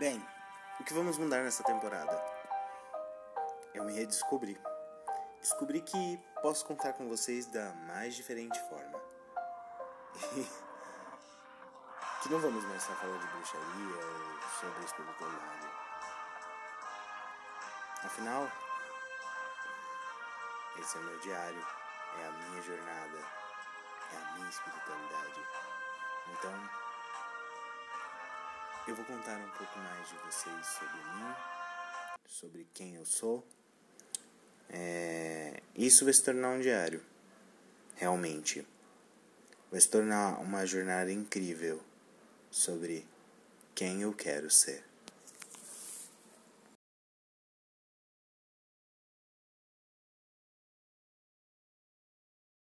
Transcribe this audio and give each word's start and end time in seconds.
Bem, 0.00 0.18
o 0.80 0.84
que 0.84 0.94
vamos 0.94 1.18
mudar 1.18 1.42
nessa 1.42 1.62
temporada? 1.62 2.18
Eu 3.74 3.84
me 3.84 3.92
redescobri. 3.92 4.58
Descobri 5.42 5.82
que 5.82 6.18
posso 6.40 6.64
contar 6.64 6.94
com 6.94 7.06
vocês 7.06 7.44
da 7.44 7.74
mais 7.86 8.14
diferente 8.14 8.58
forma. 8.70 8.98
que 12.22 12.30
não 12.30 12.40
vamos 12.40 12.64
mais 12.64 12.80
estar 12.80 12.94
falando 12.94 13.20
de 13.20 13.26
bruxaria 13.26 14.06
ou 14.06 14.40
sobre 14.58 14.86
espiritualidade. 14.86 15.68
Afinal, 18.02 18.50
esse 20.78 20.96
é 20.96 21.00
o 21.00 21.04
meu 21.04 21.18
diário, 21.18 21.66
é 22.22 22.26
a 22.26 22.30
minha 22.30 22.62
jornada, 22.62 23.18
é 24.14 24.16
a 24.16 24.32
minha 24.32 24.48
espiritualidade. 24.48 25.59
Eu 28.90 28.96
vou 28.96 29.04
contar 29.04 29.38
um 29.38 29.50
pouco 29.50 29.78
mais 29.78 30.08
de 30.08 30.16
vocês 30.16 30.66
sobre 30.66 30.98
mim, 31.14 31.34
sobre 32.26 32.66
quem 32.74 32.96
eu 32.96 33.06
sou. 33.06 33.46
É, 34.68 35.62
isso 35.76 36.04
vai 36.04 36.12
se 36.12 36.24
tornar 36.24 36.48
um 36.48 36.60
diário, 36.60 37.00
realmente. 37.94 38.66
Vai 39.70 39.80
se 39.80 39.88
tornar 39.88 40.40
uma 40.40 40.66
jornada 40.66 41.12
incrível 41.12 41.80
sobre 42.50 43.06
quem 43.76 44.02
eu 44.02 44.12
quero 44.12 44.50
ser. 44.50 44.82